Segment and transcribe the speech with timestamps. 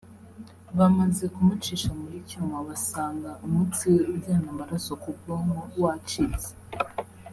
[0.77, 6.49] bamaze kumucisha muri cyuma basanga umutsi we ujyana amaraso ku bwonko wacitse”